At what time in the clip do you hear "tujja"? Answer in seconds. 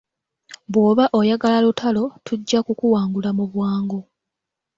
2.25-2.59